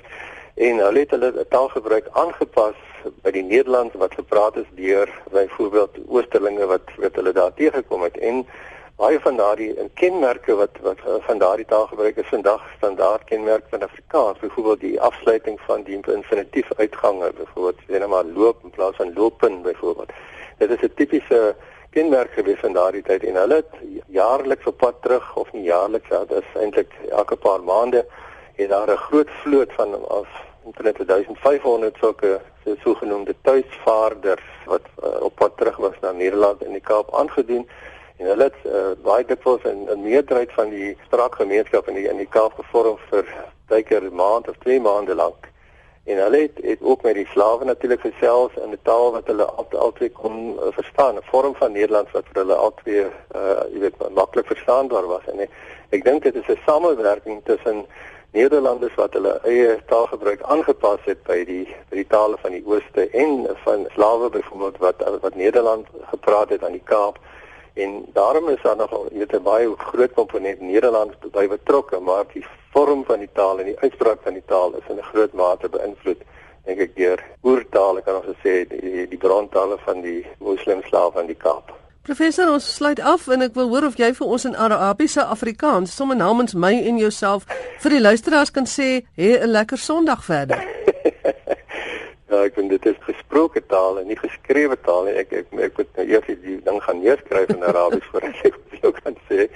En 0.55 0.79
hulle 0.85 1.03
het 1.05 1.15
hulle 1.15 1.47
taalgebruik 1.55 2.07
aangepas 2.23 2.79
by 3.25 3.33
die 3.35 3.45
Nederlands 3.47 3.95
wat 4.03 4.15
gepraat 4.15 4.57
is 4.63 4.71
deur 4.79 5.11
byvoorbeeld 5.35 5.99
oosterlinge 6.07 6.67
wat 6.71 6.95
wat 7.05 7.19
hulle 7.21 7.33
daar 7.33 7.55
tegekom 7.55 8.03
het. 8.07 8.19
En 8.31 8.45
baie 8.99 9.19
van 9.23 9.39
daardie 9.39 9.71
kenmerke 10.03 10.55
wat 10.59 10.79
wat 10.87 11.03
van 11.27 11.43
daardie 11.43 11.67
taal 11.73 11.87
gebruik 11.91 12.17
is 12.23 12.31
vandag 12.35 12.63
standaard 12.77 13.25
kenmerk 13.25 13.67
van 13.71 13.83
Afrikaans. 13.87 14.39
Byvoorbeeld 14.39 14.81
die 14.81 15.01
afsluiting 15.01 15.59
van 15.67 15.83
die 15.83 15.99
infinitief 16.15 16.71
uitgange 16.77 17.33
byvoorbeeld 17.41 17.83
sê 17.87 17.99
net 17.99 18.13
maar 18.15 18.31
loop 18.39 18.63
in 18.63 18.75
plaas 18.79 18.97
van 19.03 19.13
lopen 19.15 19.63
byvoorbeeld. 19.63 20.15
Dit 20.59 20.71
is 20.71 20.87
'n 20.87 20.95
tipiese 20.95 21.55
kenmerk 21.91 22.33
gewees 22.33 22.61
van 22.61 22.73
daardie 22.73 23.03
tyd 23.03 23.25
en 23.25 23.41
hulle 23.43 23.55
het 23.55 23.75
jaarliks 24.07 24.67
op 24.67 24.77
pad 24.77 25.03
terug 25.03 25.37
of 25.37 25.53
nie 25.53 25.63
jaarliks 25.63 26.09
ja 26.09 26.25
dit 26.25 26.43
is 26.43 26.61
eintlik 26.63 26.95
elke 27.11 27.37
paar 27.37 27.63
maande 27.63 28.07
het 28.57 28.69
daar 28.69 28.91
'n 28.91 29.05
groot 29.09 29.31
vloot 29.43 29.73
van 29.73 29.95
of 29.95 30.29
omtrent 30.63 31.07
1500 31.07 31.97
sulke 32.01 32.41
so 32.65 32.75
sogenaamde 32.85 33.35
tuisvaarders 33.43 34.49
wat 34.67 34.87
uh, 35.05 35.21
op 35.21 35.35
pad 35.35 35.57
terug 35.57 35.77
was 35.77 35.95
na 36.01 36.13
Nederland 36.13 36.63
en 36.63 36.73
die 36.73 36.87
Kaap 36.91 37.15
aangedoen 37.15 37.69
En 38.19 38.27
hulle 38.27 38.49
het 38.49 38.65
uh, 38.67 38.95
baie 39.03 39.25
dikwels 39.25 39.63
in 39.63 39.85
'n 39.91 40.03
meerderheid 40.03 40.53
van 40.53 40.69
die 40.69 40.97
straatgemeenskap 41.07 41.89
in 41.89 41.95
die 41.95 42.09
in 42.09 42.17
die 42.17 42.31
Kaap 42.37 42.55
gevorm 42.59 42.97
vir 43.11 43.29
tydker 43.71 44.03
'n 44.03 44.15
maand 44.15 44.49
of 44.49 44.57
2 44.65 44.81
maande 44.81 45.15
lank. 45.15 45.47
En 46.09 46.21
hulle 46.25 46.41
het, 46.41 46.59
het 46.63 46.83
ook 46.83 47.03
met 47.03 47.15
die 47.15 47.27
slawe 47.33 47.65
natuurlik 47.65 48.01
gesels 48.01 48.53
in 48.65 48.71
'n 48.73 48.79
taal 48.83 49.13
wat 49.13 49.27
hulle 49.27 49.45
altyd 49.87 50.13
kon 50.13 50.37
uh, 50.57 50.73
verstaan, 50.79 51.17
'n 51.17 51.31
vorm 51.31 51.55
van 51.55 51.73
Nederlands 51.73 52.13
wat 52.17 52.25
vir 52.33 52.43
hulle 52.43 52.55
altyd 52.55 53.13
uh 53.37 53.63
jy 53.73 53.81
weet 53.85 54.15
maklik 54.21 54.47
verstaanbaar 54.47 55.07
was. 55.07 55.25
En 55.33 55.41
ek, 55.41 55.51
ek 55.91 56.05
dink 56.05 56.23
dit 56.23 56.35
is 56.35 56.49
'n 56.49 56.61
samewerking 56.67 57.41
tussen 57.45 57.87
Nederlanders 58.33 58.95
wat 58.95 59.13
hulle 59.13 59.41
eie 59.45 59.79
taalgebruik 59.87 60.43
aangepas 60.43 61.01
het 61.05 61.23
by 61.23 61.45
die 61.45 61.67
by 61.91 61.97
die 61.97 62.11
tale 62.17 62.37
van 62.41 62.53
die 62.53 62.65
ooste 62.67 63.09
en 63.11 63.47
van 63.65 63.87
slawe 63.95 64.31
byvoorbeeld 64.31 64.79
wat 64.79 65.21
wat 65.21 65.35
Nederland 65.35 65.87
gepraat 66.11 66.49
het 66.49 66.65
aan 66.65 66.77
die 66.77 66.89
Kaap 66.95 67.19
En 67.79 68.05
daarom 68.13 68.49
is 68.49 68.63
daar 68.63 68.77
nog 68.77 68.91
weet 69.11 69.33
'n 69.33 69.43
baie 69.43 69.75
groot 69.77 70.13
komponent 70.13 70.61
Nederlands 70.61 71.15
by 71.31 71.49
betrokke, 71.49 71.99
maar 72.01 72.25
die 72.33 72.47
vorm 72.73 73.05
van 73.05 73.21
die 73.25 73.33
taal 73.33 73.61
en 73.61 73.67
die 73.73 73.79
uitspraak 73.79 74.23
van 74.25 74.35
die 74.35 74.45
taal 74.47 74.75
is 74.75 74.89
in 74.89 74.99
'n 74.99 75.11
groot 75.13 75.33
mate 75.33 75.69
beïnvloed 75.69 76.23
dink 76.67 76.81
ek 76.81 76.97
deur 76.97 77.21
oertale 77.43 78.03
kan 78.03 78.21
ons 78.21 78.41
sê 78.45 78.65
die 78.69 79.07
die 79.07 79.21
brontale 79.21 79.79
van 79.87 80.03
die 80.05 80.27
moslimslawe 80.39 81.13
van 81.13 81.27
die 81.27 81.39
Kaap. 81.45 81.73
Professor, 82.09 82.49
ons 82.49 82.75
sluit 82.75 83.01
af 83.01 83.27
en 83.29 83.43
ek 83.43 83.55
wil 83.55 83.69
hoor 83.69 83.85
of 83.85 83.99
jy 84.01 84.13
vir 84.17 84.27
ons 84.27 84.45
in 84.49 84.57
Arabiese 84.57 85.25
Afrikaans 85.25 85.97
sommer 85.97 86.17
namens 86.17 86.55
my 86.55 86.73
en 86.73 86.99
jouself 86.99 87.45
vir 87.83 87.91
die 87.91 88.01
luisteraars 88.01 88.51
kan 88.51 88.65
sê, 88.65 89.05
"Hê 89.17 89.41
'n 89.41 89.53
lekker 89.53 89.79
Sondag 89.79 90.25
verder." 90.25 90.65
Ja, 92.29 92.43
ek 92.45 92.55
vind 92.55 92.69
dit 92.69 92.87
is 92.87 92.97
gesproke 93.01 93.61
taal 93.67 93.99
en 94.01 94.07
nie 94.07 94.17
geskrewe 94.17 94.77
taal 94.85 95.05
nie. 95.05 95.15
Ek 95.17 95.33
ek 95.33 95.47
ek 95.65 95.79
moet 95.79 95.97
nou 95.97 96.05
eers 96.07 96.27
die 96.27 96.59
ding 96.65 96.83
gaan 96.85 97.01
neerskryf 97.01 97.49
in 97.49 97.65
Arabies 97.65 98.05
voor 98.13 98.23
ek 98.29 98.59
dit 98.71 98.99
kan 99.05 99.17
sê. 99.31 99.49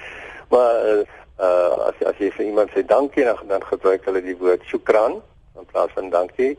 Maar 0.48 0.74
uh 0.92 1.02
as 1.38 1.94
as 2.06 2.16
jy 2.18 2.30
vir 2.36 2.46
iemand 2.46 2.70
sê 2.70 2.82
dankie 2.86 3.24
dan 3.24 3.36
dan 3.48 3.62
gebruik 3.64 4.04
hulle 4.04 4.22
die 4.22 4.36
woord 4.36 4.62
shukran 4.68 5.20
in 5.58 5.64
plaas 5.72 5.90
van 5.94 6.10
dankie 6.10 6.56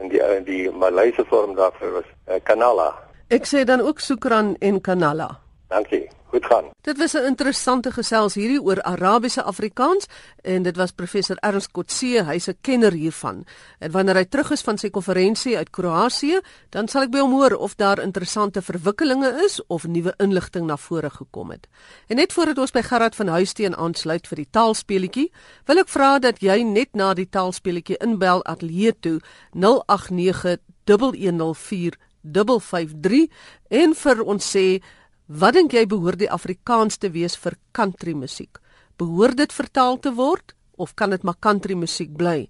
en 0.00 0.08
die 0.08 0.20
die 0.44 0.70
Maleise 0.70 1.24
vorm 1.24 1.54
daarvoor 1.56 1.92
was 2.00 2.08
uh, 2.28 2.40
kanala. 2.42 2.94
Ek 3.28 3.46
sê 3.46 3.64
dan 3.64 3.80
ook 3.80 4.00
shukran 4.00 4.56
en 4.60 4.80
kanala. 4.80 5.45
Dankie 5.68 6.08
goed 6.26 6.46
gaan. 6.46 6.64
Dit 6.80 6.98
was 6.98 7.12
'n 7.12 7.24
interessante 7.24 7.90
gesels 7.90 8.34
hierdie 8.34 8.62
oor 8.62 8.82
Arabiese 8.82 9.42
Afrikaans 9.42 10.06
en 10.42 10.62
dit 10.62 10.76
was 10.76 10.90
professor 10.90 11.36
Ernst 11.36 11.70
Kotse, 11.70 12.24
hy's 12.24 12.48
'n 12.48 12.58
kenner 12.60 12.92
hiervan. 12.92 13.44
En 13.78 13.90
wanneer 13.90 14.14
hy 14.14 14.24
terug 14.24 14.50
is 14.50 14.60
van 14.60 14.78
sy 14.78 14.90
konferensie 14.90 15.56
uit 15.56 15.70
Kroasie, 15.70 16.40
dan 16.70 16.88
sal 16.88 17.02
ek 17.02 17.10
by 17.10 17.18
hom 17.18 17.32
hoor 17.32 17.54
of 17.54 17.74
daar 17.74 18.02
interessante 18.02 18.62
verwikkelinge 18.62 19.42
is 19.44 19.66
of 19.66 19.86
nuwe 19.86 20.14
inligting 20.16 20.66
na 20.66 20.76
vore 20.76 21.10
gekom 21.10 21.50
het. 21.50 21.66
En 22.06 22.16
net 22.16 22.32
voordat 22.32 22.58
ons 22.58 22.70
by 22.70 22.82
Gerard 22.82 23.16
van 23.16 23.28
Huisteen 23.28 23.76
aansluit 23.76 24.26
vir 24.26 24.36
die 24.36 24.48
taalspeletjie, 24.50 25.32
wil 25.64 25.78
ek 25.78 25.88
vra 25.88 26.18
dat 26.18 26.40
jy 26.40 26.62
net 26.62 26.94
na 26.94 27.14
die 27.14 27.28
taalspeletjie 27.28 27.96
inbel 27.96 28.44
ateljee 28.44 28.92
toe 29.00 29.20
089 29.52 30.58
104 30.84 31.96
553 32.32 33.28
en 33.68 33.94
vir 33.94 34.22
ons 34.22 34.56
sê 34.56 34.82
Wat 35.26 35.56
dink 35.56 35.72
jy 35.74 35.88
behoort 35.90 36.20
die 36.20 36.28
Afrikaans 36.30 37.00
te 37.02 37.08
wees 37.10 37.34
vir 37.42 37.56
country 37.74 38.12
musiek? 38.14 38.60
Behoort 38.94 39.34
dit 39.40 39.50
vertaal 39.50 39.98
te 39.98 40.12
word 40.14 40.54
of 40.78 40.92
kan 40.94 41.10
dit 41.10 41.24
maar 41.26 41.34
country 41.42 41.74
musiek 41.74 42.12
bly? 42.14 42.46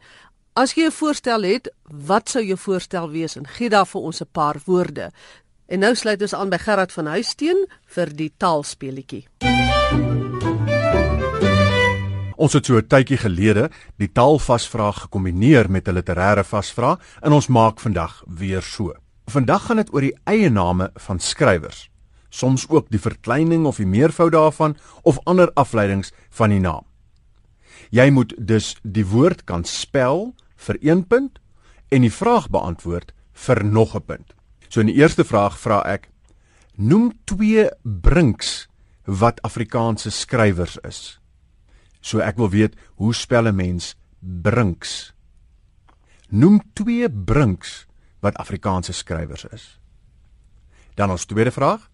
As 0.52 0.76
jy 0.76 0.84
'n 0.84 0.92
voorstel 0.92 1.42
het, 1.42 1.68
wat 1.88 2.28
sou 2.28 2.44
jou 2.44 2.56
voorstel 2.56 3.08
wees 3.10 3.36
en 3.36 3.46
gee 3.46 3.70
daar 3.70 3.86
vir 3.86 4.02
ons 4.02 4.20
'n 4.20 4.28
paar 4.30 4.60
woorde. 4.66 5.10
En 5.68 5.80
nou 5.80 5.94
sluit 5.94 6.20
ons 6.20 6.34
aan 6.34 6.50
by 6.50 6.58
Gerard 6.58 6.92
van 6.92 7.06
Huisteen 7.06 7.66
vir 7.86 8.06
die 8.14 8.32
taalspeletjie. 8.36 9.26
Ons 12.36 12.52
het 12.52 12.66
so 12.66 12.76
'n 12.76 12.86
tydjie 12.86 13.16
gelede 13.16 13.70
die 13.96 14.12
taalvasvraag 14.12 15.00
gekombineer 15.00 15.70
met 15.70 15.88
'n 15.88 15.94
literêre 15.94 16.44
vasvraag 16.44 16.98
en 17.22 17.32
ons 17.32 17.48
maak 17.48 17.80
vandag 17.80 18.22
weer 18.26 18.62
so. 18.62 18.92
Vandag 19.26 19.66
gaan 19.66 19.76
dit 19.76 19.94
oor 19.94 20.00
die 20.00 20.18
eie 20.24 20.50
name 20.50 20.90
van 20.94 21.18
skrywers. 21.18 21.88
Soms 22.36 22.66
ook 22.68 22.90
die 22.92 23.00
verkleining 23.00 23.64
of 23.66 23.80
die 23.80 23.88
meervoud 23.88 24.34
daarvan 24.34 24.76
of 25.02 25.20
ander 25.24 25.50
afleidings 25.54 26.12
van 26.36 26.52
die 26.52 26.60
naam. 26.60 26.84
Jy 27.90 28.10
moet 28.10 28.34
dus 28.36 28.74
die 28.82 29.06
woord 29.06 29.44
kan 29.48 29.64
spel 29.64 30.34
vir 30.66 30.76
1 30.82 31.06
punt 31.08 31.38
en 31.88 32.04
die 32.04 32.12
vraag 32.12 32.50
beantwoord 32.52 33.14
vir 33.32 33.64
nog 33.64 33.94
'n 33.94 34.04
punt. 34.04 34.34
So 34.68 34.80
in 34.80 34.86
die 34.86 35.00
eerste 35.00 35.24
vraag 35.24 35.58
vra 35.58 35.82
ek: 35.86 36.10
Noem 36.74 37.12
twee 37.24 37.70
brinks 37.82 38.68
wat 39.04 39.42
Afrikaanse 39.42 40.10
skrywers 40.10 40.76
is. 40.82 41.20
So 42.00 42.18
ek 42.18 42.36
wil 42.36 42.50
weet 42.50 42.76
hoe 42.96 43.14
spel 43.14 43.48
'n 43.48 43.56
mens 43.56 43.94
brinks? 44.20 45.14
Noem 46.28 46.60
twee 46.74 47.10
brinks 47.10 47.86
wat 48.20 48.36
Afrikaanse 48.36 48.92
skrywers 48.92 49.44
is. 49.44 49.80
Dan 50.94 51.10
ons 51.10 51.24
tweede 51.24 51.50
vraag. 51.50 51.88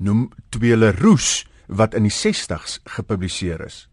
Noem 0.00 0.30
twee 0.48 0.76
Leroux 0.76 1.44
wat 1.68 1.94
in 1.94 2.08
die 2.08 2.14
60s 2.14 2.80
gepubliseer 2.96 3.60
is. 3.66 3.84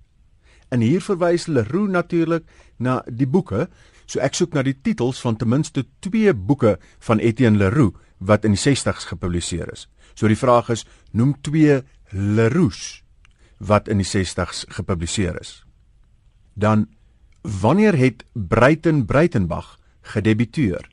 En 0.72 0.82
hier 0.84 1.04
verwys 1.04 1.48
Leroux 1.48 1.92
natuurlik 1.92 2.48
na 2.80 3.02
die 3.08 3.28
boeke, 3.28 3.68
so 4.08 4.24
ek 4.24 4.36
soek 4.36 4.56
na 4.56 4.64
die 4.64 4.76
titels 4.84 5.20
van 5.24 5.38
ten 5.40 5.52
minste 5.52 5.84
twee 6.04 6.34
boeke 6.34 6.78
van 7.08 7.20
Etienne 7.20 7.60
Leroux 7.60 7.96
wat 8.18 8.48
in 8.48 8.56
die 8.56 8.62
60s 8.62 9.08
gepubliseer 9.12 9.70
is. 9.72 9.88
So 10.16 10.32
die 10.32 10.40
vraag 10.40 10.72
is, 10.74 10.86
noem 11.12 11.36
twee 11.46 11.82
Leroux 12.12 13.04
wat 13.60 13.88
in 13.92 14.02
die 14.02 14.08
60s 14.08 14.66
gepubliseer 14.80 15.38
is. 15.42 15.64
Dan 16.56 16.88
wanneer 17.42 17.98
het 17.98 18.24
Breiten 18.34 19.06
Breitenbach 19.06 19.78
gedebuteer? 20.02 20.88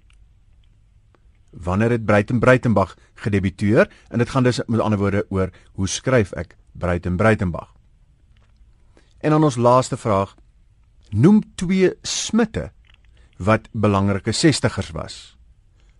Wanneer 1.63 1.91
het 1.91 2.05
Breiten 2.05 2.41
Breitenbach 2.41 2.97
gedebuteer? 3.15 3.91
En 4.09 4.19
dit 4.19 4.31
gaan 4.31 4.43
dus 4.43 4.61
met 4.67 4.81
ander 4.81 4.99
woorde 4.99 5.27
oor 5.29 5.51
hoe 5.73 5.89
skryf 5.89 6.33
ek 6.33 6.57
Breiten 6.73 7.17
Breitenbach? 7.17 7.73
En 9.21 9.31
dan 9.31 9.45
ons 9.45 9.57
laaste 9.57 9.97
vraag: 9.97 10.35
Noem 11.11 11.43
twee 11.55 11.93
smitte 12.03 12.73
wat 13.37 13.69
belangrike 13.73 14.33
60ers 14.33 14.91
was. 14.93 15.37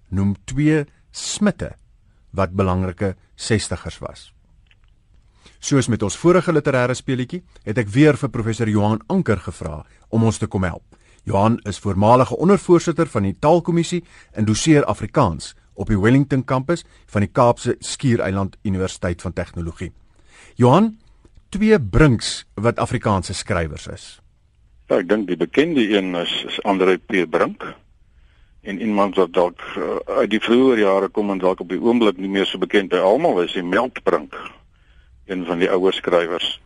Noem 0.09 0.35
twee 0.45 0.85
smitte 1.11 1.75
wat 2.31 2.55
belangrike 2.55 3.15
60ers 3.37 3.99
was. 4.03 4.33
Soos 5.59 5.89
met 5.89 6.03
ons 6.03 6.17
vorige 6.17 6.53
literêre 6.53 6.95
speletjie, 6.95 7.43
het 7.65 7.79
ek 7.79 7.89
weer 7.89 8.19
vir 8.21 8.31
professor 8.31 8.69
Johan 8.69 9.01
Anker 9.09 9.41
gevra 9.41 9.85
om 10.11 10.27
ons 10.29 10.39
te 10.39 10.49
kom 10.51 10.67
help. 10.67 10.85
Johan 11.25 11.59
is 11.63 11.79
voormalige 11.79 12.37
ondervoorsitter 12.37 13.07
van 13.09 13.23
die 13.23 13.37
Taalkommissie 13.41 14.03
en 14.33 14.45
doseer 14.45 14.85
Afrikaans 14.85 15.55
op 15.75 15.89
die 15.89 15.99
Wellington 16.01 16.45
kampus 16.45 16.85
van 17.07 17.25
die 17.25 17.31
Kaapse 17.33 17.77
Skiereiland 17.79 18.59
Universiteit 18.63 19.23
van 19.23 19.33
Tegnologie. 19.33 19.93
Johan, 20.55 20.99
twee 21.49 21.81
brinks 21.81 22.45
wat 22.55 22.79
Afrikaanse 22.79 23.35
skrywers 23.35 23.87
is. 23.87 24.05
Ja, 24.89 24.99
ek 25.01 25.09
dink 25.09 25.31
die 25.31 25.39
bekende 25.41 25.81
een 25.97 26.13
is, 26.21 26.35
is 26.45 26.61
Andre 26.69 26.99
P. 26.99 27.25
Brink 27.31 27.65
en 28.69 28.81
iemand 28.81 29.17
wat 29.17 29.33
dalk 29.33 29.65
uh, 29.77 29.97
uit 30.21 30.31
die 30.33 30.41
vroeë 30.45 30.77
jare 30.83 31.09
kom 31.09 31.33
en 31.33 31.41
dalk 31.41 31.65
op 31.65 31.73
die 31.73 31.81
oomblik 31.81 32.21
nie 32.21 32.29
meer 32.33 32.49
so 32.49 32.61
bekend 32.61 32.93
by 32.93 33.01
almal 33.01 33.41
is, 33.45 33.57
die 33.57 33.65
Melkbrink 33.65 34.37
een 35.25 35.45
van 35.49 35.61
die 35.61 35.73
ouer 35.73 35.97
skrywers. 35.97 36.59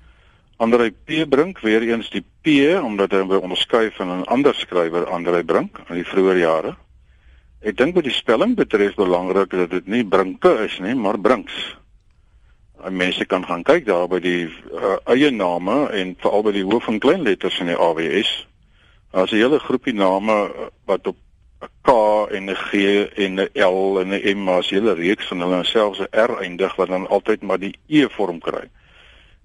Andrei 0.58 0.90
P 0.90 1.22
Brink 1.28 1.60
weer 1.62 1.82
eens 1.86 2.08
die 2.10 2.24
P 2.42 2.82
omdat 2.82 3.12
hy 3.14 3.20
onderskei 3.38 3.92
van 3.94 4.08
'n 4.10 4.24
ander 4.26 4.54
skrywer 4.54 5.06
Andrei 5.06 5.44
Brink 5.46 5.78
in 5.88 5.94
die 5.94 6.06
vroeë 6.06 6.34
jare. 6.38 6.72
Ek 7.62 7.76
dink 7.76 7.94
wat 7.94 8.04
die 8.04 8.12
spelling 8.12 8.56
betref 8.56 8.96
belangrik 8.98 9.50
dat 9.50 9.70
dit 9.70 9.86
nie 9.86 10.02
Brinke 10.04 10.56
is 10.64 10.78
nie, 10.78 10.94
maar 10.94 11.18
Brinks. 11.18 11.76
En 12.82 12.96
mense 12.96 13.24
kan 13.24 13.46
gaan 13.46 13.62
kyk 13.62 13.86
daar 13.86 14.08
by 14.08 14.18
die 14.18 14.50
uh, 14.72 14.96
eie 15.06 15.30
name 15.30 15.90
en 15.94 16.16
veral 16.18 16.42
by 16.42 16.52
die 16.52 16.66
hoof 16.66 16.88
en 16.88 16.98
klein 16.98 17.22
letters 17.22 17.60
in 17.60 17.70
die 17.70 17.78
AWS. 17.78 18.46
Daar's 19.12 19.30
'n 19.30 19.42
hele 19.42 19.58
groepie 19.58 19.94
name 19.94 20.50
wat 20.86 21.06
op 21.06 21.16
'n 21.62 21.70
K 21.82 21.94
en 22.34 22.50
'n 22.50 22.56
G 22.56 22.72
en 23.14 23.38
'n 23.38 23.48
L 23.54 24.00
en 24.00 24.10
'n 24.10 24.38
M 24.42 24.48
as 24.48 24.70
hele 24.70 24.94
reeks 24.94 25.30
van 25.30 25.40
hulle 25.40 25.64
selfs 25.64 26.00
'n 26.00 26.10
R 26.10 26.42
eindig 26.42 26.74
wat 26.76 26.88
dan 26.88 27.06
altyd 27.06 27.42
maar 27.42 27.58
die 27.58 27.78
E 27.86 28.08
vorm 28.08 28.40
kry. 28.40 28.66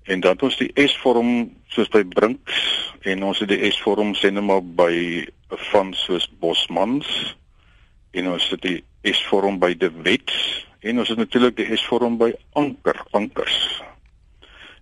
En 0.04 0.20
dan 0.20 0.42
ons 0.42 0.58
die 0.60 0.72
S 0.76 0.98
vorm 1.00 1.52
soos 1.72 1.90
by 1.94 2.04
Brinks 2.04 2.60
en 3.08 3.24
ons 3.24 3.40
het 3.40 3.50
die 3.52 3.62
S 3.72 3.80
vorm 3.84 4.14
sê 4.16 4.32
net 4.32 4.44
maar 4.44 4.64
by 4.64 5.24
van 5.72 5.94
soos 5.96 6.28
Bosmans 6.40 7.08
en 8.12 8.28
ons 8.34 8.50
het 8.52 8.62
die 8.62 8.80
S 9.08 9.24
vorm 9.30 9.60
by 9.60 9.74
De 9.80 9.92
Wet 10.04 10.34
en 10.84 11.00
ons 11.00 11.10
het 11.10 11.18
natuurlik 11.18 11.56
die 11.58 11.70
S 11.78 11.86
vorm 11.88 12.18
by 12.20 12.34
Anker, 12.60 13.00
Ankers. 13.12 13.58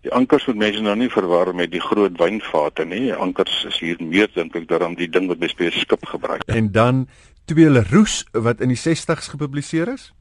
Die 0.01 0.13
ankers 0.17 0.47
moet 0.49 0.57
mense 0.57 0.81
nou 0.81 0.95
nie 0.97 1.11
verwar 1.13 1.51
met 1.53 1.69
die 1.69 1.81
groot 1.81 2.15
wynvate 2.17 2.87
nie. 2.89 3.11
Ankers 3.13 3.59
is 3.69 3.77
hier 3.83 3.99
meer 4.01 4.31
dink 4.33 4.55
ek 4.57 4.65
daarom 4.71 4.95
die 4.97 5.09
ding 5.09 5.29
wat 5.29 5.37
by 5.37 5.69
'n 5.69 5.77
skip 5.77 6.05
gebruik. 6.05 6.41
En 6.49 6.71
dan 6.71 7.07
twee 7.45 7.69
Leroux 7.69 8.25
wat 8.31 8.61
in 8.61 8.73
die 8.73 8.81
60's 8.81 9.27
gepubliseer 9.27 9.93
is? 9.93 10.11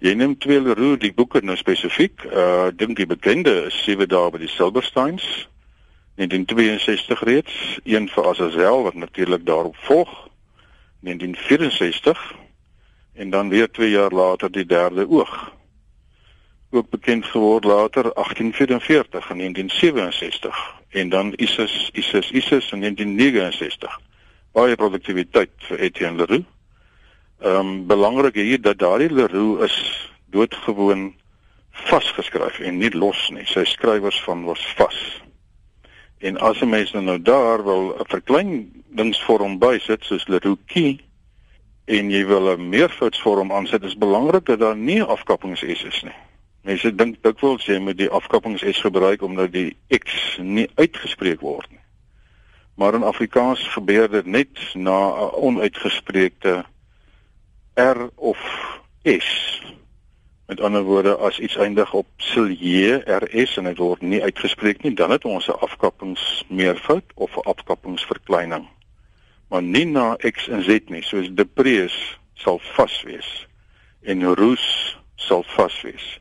Jy 0.00 0.14
neem 0.16 0.38
twee 0.38 0.60
Leroux 0.60 0.96
die 1.00 1.12
boeke 1.12 1.42
nou 1.44 1.56
spesifiek. 1.60 2.24
Uh 2.24 2.70
dink 2.72 2.96
die 2.96 3.06
bekende 3.06 3.68
sewe 3.82 4.06
dae 4.08 4.30
by 4.32 4.40
die 4.40 4.48
Silversteins. 4.48 5.26
In 6.16 6.28
1962 6.28 7.22
reeds, 7.28 7.54
een 7.84 8.08
vir 8.08 8.28
Azazel 8.28 8.82
wat 8.82 8.96
natuurlik 8.96 9.46
daarop 9.46 9.76
volg. 9.88 10.12
1964 11.00 12.34
en 13.14 13.30
dan 13.30 13.48
weer 13.48 13.70
2 13.70 13.90
jaar 13.90 14.12
later 14.12 14.52
die 14.52 14.66
derde 14.66 15.08
oog 15.08 15.52
ook 16.70 16.90
bekend 16.90 17.24
geword 17.24 17.64
later 17.64 18.02
1844 18.02 19.30
en 19.30 19.36
1967 19.36 20.74
en 20.88 21.08
dan 21.08 21.32
ISIS 21.36 21.90
ISIS 21.92 22.30
ISIS 22.30 22.72
in 22.72 22.80
1969 22.80 24.00
baie 24.52 24.76
produktiwiteit 24.76 25.50
vir 25.58 25.78
Etienne 25.78 26.16
Leroux. 26.16 26.44
Um, 27.40 27.86
belangrik 27.86 28.34
hier 28.34 28.60
dat 28.60 28.78
daardie 28.78 29.12
Leroux 29.12 29.62
is 29.64 29.76
doodgewoon 30.28 31.14
vasgeskryf 31.70 32.58
en 32.58 32.76
nie 32.76 32.90
los 32.92 33.30
nie. 33.32 33.46
Sy 33.48 33.64
skrywers 33.64 34.18
van 34.26 34.44
was 34.44 34.60
vas. 34.76 34.98
En 36.20 36.36
as 36.36 36.60
'n 36.60 36.68
mens 36.68 36.92
nou 36.92 37.22
daar 37.22 37.64
wil 37.64 37.96
'n 37.96 38.04
verkleiningsvorm 38.08 39.58
bysit 39.58 40.04
soos 40.04 40.28
Leroux 40.28 40.58
Key 40.66 41.00
en 41.84 42.10
jy 42.10 42.26
wil 42.26 42.52
'n 42.52 42.68
meervoudsvorm 42.68 43.52
aansit, 43.52 43.82
is 43.82 43.96
belangrik 43.96 44.44
dat 44.44 44.58
daar 44.58 44.76
nie 44.76 45.02
afkappings 45.02 45.62
is 45.62 46.02
nie. 46.02 46.18
Mense 46.62 46.94
dink 46.94 47.22
dikwels 47.22 47.64
jy 47.66 47.78
moet 47.78 47.96
die 47.96 48.10
afkappings 48.10 48.62
S 48.62 48.80
gebruik 48.80 49.22
omdat 49.22 49.52
die 49.52 49.76
X 49.88 50.36
nie 50.42 50.68
uitgespreek 50.74 51.40
word 51.40 51.70
nie. 51.70 51.80
Maar 52.74 52.94
in 52.94 53.02
Afrikaans 53.02 53.68
gebeur 53.68 54.10
dit 54.10 54.26
net 54.26 54.74
na 54.74 55.08
'n 55.08 55.34
onuitgespreekte 55.34 56.64
R 57.74 58.10
of 58.14 58.38
S. 59.02 59.62
Met 60.46 60.60
ander 60.60 60.82
woorde, 60.82 61.16
as 61.16 61.38
iets 61.38 61.56
eindig 61.56 61.92
op 61.92 62.06
silje 62.16 63.02
RS 63.06 63.56
en 63.56 63.64
dit 63.64 63.78
word 63.78 64.02
nie 64.02 64.22
uitgespreek 64.22 64.82
nie, 64.82 64.94
dan 64.94 65.10
het 65.10 65.24
ons 65.24 65.48
'n 65.48 65.62
afkappings 65.62 66.44
meervoud 66.48 67.04
of 67.14 67.36
'n 67.36 67.48
afkappingsverkleining. 67.48 68.68
Maar 69.48 69.62
nie 69.62 69.86
na 69.86 70.16
X 70.16 70.48
en 70.48 70.62
Z 70.62 70.78
nie, 70.88 71.02
soos 71.02 71.30
deprees 71.34 72.18
sal 72.34 72.58
vas 72.58 73.02
wees 73.02 73.46
en 74.02 74.34
roos 74.34 74.96
sal 75.14 75.42
vas 75.42 75.82
wees. 75.82 76.20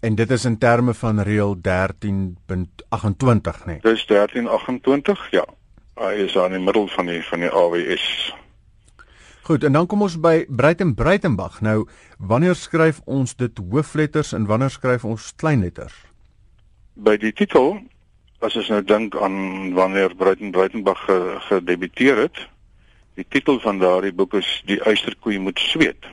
En 0.00 0.14
dit 0.14 0.30
is 0.30 0.44
in 0.44 0.58
terme 0.58 0.94
van 0.94 1.20
reël 1.20 1.60
13.28, 1.60 3.64
nee. 3.64 3.78
Dis 3.82 4.06
1328, 4.06 5.30
ja. 5.30 5.44
Hy 5.94 6.12
is 6.12 6.38
aan 6.38 6.52
die 6.52 6.60
middel 6.60 6.86
van 6.92 7.06
die 7.06 7.22
van 7.24 7.40
die 7.40 7.50
AWS. 7.50 8.34
Goed, 9.46 9.64
en 9.64 9.72
dan 9.72 9.86
kom 9.86 10.00
ons 10.02 10.16
by 10.18 10.40
Breiten 10.50 10.94
Breitenbach. 10.98 11.60
Nou, 11.62 11.84
wanneer 12.18 12.56
skryf 12.58 12.96
ons 13.04 13.36
dit 13.38 13.60
hoofletters 13.70 14.32
en 14.34 14.48
wanneer 14.50 14.72
skryf 14.74 15.04
ons 15.06 15.28
kleinletters? 15.38 15.94
By 16.98 17.14
die 17.22 17.30
titel, 17.30 17.76
as 18.42 18.56
ons 18.58 18.72
nou 18.74 18.80
dink 18.82 19.14
aan 19.22 19.36
wanneer 19.76 20.16
Breiten 20.18 20.50
Breitenbach 20.50 21.04
gedebuteer 21.46 22.24
het, 22.24 22.42
die 23.14 23.28
titel 23.28 23.62
van 23.62 23.78
daardie 23.78 24.10
boek 24.10 24.34
is 24.34 24.50
Die 24.66 24.80
uisterkoei 24.82 25.38
moet 25.38 25.62
sweet. 25.62 26.10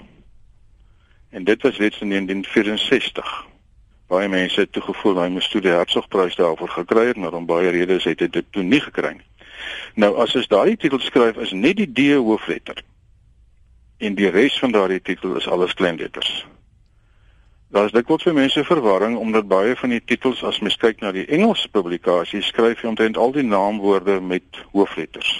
En 1.33 1.49
dit 1.49 1.65
was 1.65 1.81
reeds 1.81 2.05
in 2.05 2.13
1964. 2.13 3.33
Baie 4.13 4.29
mense 4.29 4.61
het 4.61 4.75
toegevoel 4.77 5.23
hy 5.23 5.27
moes 5.33 5.49
toe 5.49 5.65
die 5.65 5.73
Hertzogprys 5.73 6.37
daarvoor 6.37 6.77
gekry 6.77 7.09
het, 7.09 7.17
maar 7.17 7.33
om 7.33 7.49
baie 7.49 7.73
redes 7.73 8.05
het 8.05 8.21
hy 8.21 8.29
dit 8.29 8.53
toe 8.53 8.61
nie 8.61 8.85
gekry 8.91 9.17
nie. 9.17 9.29
Nou 9.97 10.19
as 10.21 10.37
ons 10.37 10.53
daardie 10.53 10.77
titel 10.77 11.01
skryf 11.01 11.41
is 11.41 11.57
net 11.57 11.81
die 11.81 11.89
D 11.89 12.11
hoofletter. 12.13 12.85
En 14.03 14.17
die 14.19 14.27
res 14.27 14.57
van 14.59 14.73
daardie 14.75 15.01
titel 15.01 15.37
is 15.39 15.47
alles 15.47 15.73
kleinletters. 15.79 16.31
Daar 17.73 17.87
is 17.87 17.95
dikwels 17.95 18.25
vir 18.27 18.35
mense 18.37 18.61
verwarring 18.67 19.15
omdat 19.17 19.47
baie 19.49 19.73
van 19.79 19.93
die 19.95 20.01
titels 20.05 20.43
as 20.45 20.59
mens 20.61 20.75
kyk 20.77 20.99
na 21.01 21.09
die 21.15 21.23
Engelse 21.25 21.71
publikasies 21.73 22.51
skryf 22.51 22.83
jy 22.83 22.91
omtrent 22.91 23.17
al 23.17 23.31
die 23.33 23.45
naamwoorde 23.47 24.19
met 24.21 24.59
hoofletters. 24.75 25.31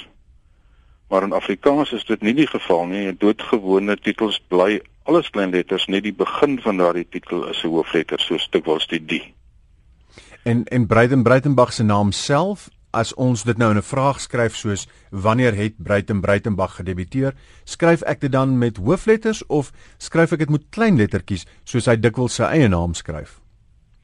Maar 1.11 1.27
in 1.27 1.35
Afrikaans 1.37 1.91
is 1.93 2.07
dit 2.09 2.23
nie 2.25 2.33
die 2.33 2.47
geval 2.49 2.87
nie. 2.89 3.03
Doodgewone 3.21 3.99
titels 4.01 4.39
bly 4.49 4.79
alles 5.03 5.29
klein 5.29 5.51
letters, 5.53 5.85
net 5.85 6.07
die 6.07 6.15
begin 6.15 6.57
van 6.63 6.79
daardie 6.81 7.05
titel 7.05 7.43
is 7.51 7.61
'n 7.63 7.69
hoofletter 7.69 8.19
soos 8.19 8.47
dikwels 8.49 8.87
die 8.87 9.03
D. 9.05 9.21
En 10.43 10.63
en 10.63 10.87
Breiten 10.87 11.23
Breitenberg 11.23 11.73
se 11.73 11.83
naam 11.83 12.11
self 12.11 12.69
as 12.93 13.13
ons 13.17 13.43
dit 13.43 13.57
nou 13.57 13.71
in 13.71 13.77
'n 13.77 13.81
vraag 13.81 14.19
skryf 14.21 14.55
soos 14.55 14.87
wanneer 15.09 15.53
het 15.55 15.73
Breiten 15.77 16.21
Breitenberg 16.21 16.75
gedebuteer, 16.75 17.33
skryf 17.63 18.01
ek 18.01 18.21
dit 18.21 18.31
dan 18.31 18.57
met 18.57 18.77
hoofletters 18.77 19.45
of 19.47 19.71
skryf 19.97 20.31
ek 20.31 20.39
dit 20.39 20.49
met 20.49 20.69
klein 20.69 20.97
lettertjies 20.97 21.45
soos 21.63 21.85
hy 21.85 21.95
dikwels 21.95 22.35
sy 22.35 22.43
eie 22.43 22.67
naam 22.67 22.93
skryf? 22.93 23.39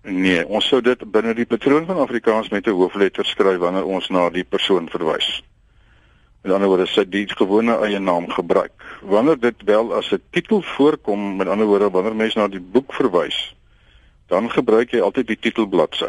Nee, 0.04 0.46
ons 0.48 0.68
sou 0.68 0.82
dit 0.82 1.12
binne 1.12 1.34
die 1.36 1.46
patroon 1.46 1.86
van 1.86 1.98
Afrikaans 1.98 2.50
met 2.50 2.68
'n 2.68 2.72
hoofletter 2.72 3.26
skryf 3.26 3.60
wanneer 3.60 3.86
ons 3.86 4.10
na 4.10 4.30
die 4.30 4.44
persoon 4.44 4.90
verwys. 4.90 5.44
Met 6.42 6.54
ander 6.54 6.68
woorde, 6.68 6.88
sy 6.88 7.04
die 7.04 7.28
gewone 7.28 7.76
eie 7.84 8.00
naam 8.00 8.30
gebruik. 8.30 8.72
Wanneer 9.02 9.40
dit 9.40 9.64
wel 9.66 9.94
as 9.94 10.12
'n 10.12 10.22
titel 10.32 10.62
voorkom, 10.62 11.36
met 11.36 11.48
ander 11.48 11.68
woorde, 11.68 11.90
wanneer 11.90 12.16
mens 12.16 12.36
na 12.36 12.48
die 12.48 12.62
boek 12.62 12.94
verwys, 12.94 13.56
dan 14.28 14.50
gebruik 14.50 14.92
jy 14.92 15.02
altyd 15.02 15.28
die 15.28 15.40
titelbladsy. 15.40 16.08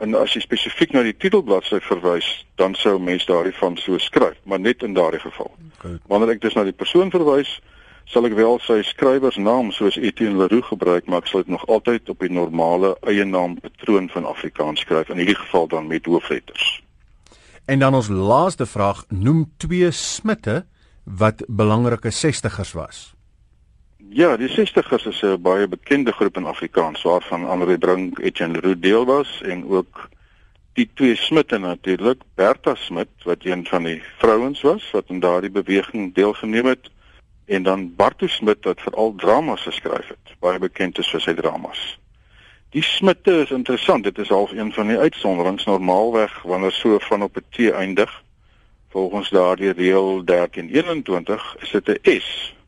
En 0.00 0.14
as 0.16 0.32
jy 0.32 0.40
spesifiek 0.40 0.94
na 0.96 1.02
die 1.04 1.16
titelbladsy 1.16 1.82
verwys, 1.84 2.28
dan 2.56 2.72
sou 2.74 2.94
mens 2.98 3.26
daardie 3.28 3.52
van 3.58 3.76
so 3.76 3.98
skryf, 4.00 4.38
maar 4.48 4.60
net 4.60 4.82
in 4.82 4.94
daardie 4.96 5.20
geval. 5.20 5.50
Okay. 5.76 5.98
Wanneer 6.08 6.36
ek 6.36 6.40
dus 6.40 6.56
na 6.56 6.64
die 6.64 6.76
persoon 6.76 7.12
verwys, 7.12 7.58
sal 8.08 8.24
ek 8.26 8.34
wel 8.38 8.56
sy 8.64 8.80
skrywersnaam 8.88 9.68
soos 9.76 9.98
Etienne 10.00 10.40
Leroux 10.40 10.64
gebruik, 10.72 11.04
maar 11.06 11.20
ek 11.20 11.28
sal 11.28 11.44
dit 11.44 11.52
nog 11.52 11.66
altyd 11.68 12.08
op 12.08 12.24
die 12.24 12.32
normale 12.32 12.94
eie 13.12 13.28
naam 13.28 13.58
patroon 13.60 14.08
van 14.10 14.26
Afrikaans 14.26 14.86
skryf, 14.86 15.12
in 15.12 15.20
hierdie 15.20 15.38
geval 15.38 15.68
dan 15.68 15.86
met 15.90 16.08
hoofletters. 16.08 16.80
En 17.68 17.84
dan 17.84 17.94
ons 17.94 18.08
laaste 18.08 18.66
vraag, 18.66 19.04
noem 19.12 19.44
twee 19.60 19.92
smitte 19.92 20.64
wat 21.04 21.44
belangrike 21.46 22.10
60ers 22.10 22.72
was. 22.74 23.10
Ja, 24.12 24.36
die 24.36 24.48
60ers 24.48 25.06
is 25.06 25.22
'n 25.22 25.40
baie 25.40 25.68
bekende 25.68 26.12
groep 26.12 26.36
in 26.36 26.44
Afrikaans 26.44 27.02
waarvan 27.02 27.48
Andre 27.48 27.78
Brink, 27.78 28.18
Etienne 28.18 28.54
Leroux 28.54 28.80
deel 28.80 29.04
was 29.04 29.42
en 29.42 29.68
ook 29.68 30.08
die 30.72 30.90
twee 30.94 31.16
smitte 31.16 31.58
natuurlik, 31.58 32.22
Bertha 32.34 32.74
Smit 32.74 33.08
wat 33.22 33.44
een 33.44 33.66
van 33.66 33.82
die 33.82 34.02
vrouens 34.18 34.60
was 34.60 34.90
wat 34.90 35.04
in 35.06 35.20
daardie 35.20 35.50
beweging 35.50 36.14
deelgeneem 36.14 36.66
het 36.66 36.90
en 37.44 37.62
dan 37.62 37.94
Bartu 37.94 38.28
Smit 38.28 38.64
wat 38.64 38.80
veral 38.80 39.14
dramas 39.16 39.62
geskryf 39.62 40.08
het, 40.08 40.34
baie 40.38 40.58
bekend 40.58 40.98
is 40.98 41.10
vir 41.10 41.20
sy 41.20 41.34
dramas. 41.34 41.98
Die 42.70 42.82
smitte 42.82 43.40
is 43.40 43.50
interessant. 43.50 44.04
Dit 44.04 44.18
is 44.18 44.28
half 44.28 44.52
een 44.52 44.72
van 44.72 44.86
die 44.86 44.98
uitsonderings 44.98 45.64
normaalweg 45.64 46.42
wanneer 46.42 46.72
so 46.72 46.98
van 46.98 47.22
op 47.22 47.36
'n 47.36 47.44
T 47.50 47.70
eindig. 47.70 48.22
Volgens 48.88 49.30
daardie 49.30 49.72
reël 49.72 50.24
1321 50.24 51.56
is 51.60 51.70
dit 51.70 51.88
'n 51.88 52.20
S. 52.20 52.58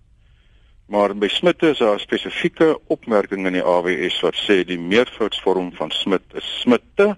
Maar 0.93 1.15
by 1.17 1.29
smitte 1.33 1.71
is 1.73 1.79
daar 1.79 1.95
'n 1.95 1.99
spesifieke 1.99 2.79
opmerking 2.87 3.47
in 3.47 3.53
die 3.53 3.65
AWS 3.65 4.21
wat 4.21 4.37
sê 4.37 4.65
die 4.65 4.79
meervoudsvorm 4.79 5.73
van 5.73 5.91
smit 5.91 6.23
is 6.35 6.61
smitte 6.61 7.17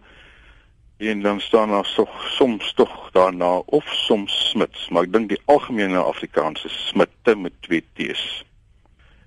en 0.96 1.22
dan 1.22 1.40
staan 1.40 1.68
daar 1.68 1.84
so, 1.84 2.08
soms 2.28 2.72
tog 2.72 3.10
daarna 3.12 3.56
of 3.56 3.84
soms 3.84 4.50
smits, 4.50 4.88
maar 4.88 5.02
ek 5.02 5.12
dink 5.12 5.28
die 5.28 5.40
algemene 5.44 5.98
Afrikaanse 5.98 6.68
smitte 6.68 7.34
met 7.36 7.52
twee 7.60 7.84
T's. 7.94 8.44